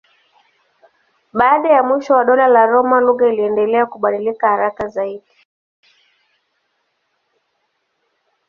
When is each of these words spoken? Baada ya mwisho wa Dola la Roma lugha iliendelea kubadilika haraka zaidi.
Baada 1.33 1.69
ya 1.69 1.83
mwisho 1.83 2.13
wa 2.13 2.25
Dola 2.25 2.47
la 2.47 2.65
Roma 2.65 2.99
lugha 2.99 3.27
iliendelea 3.33 3.85
kubadilika 3.85 4.47
haraka 4.47 4.87
zaidi. 4.87 5.31